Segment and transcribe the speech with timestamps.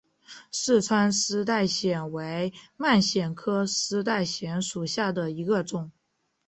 [0.51, 5.91] 四川丝带藓为蔓藓科丝带藓属下的一个种。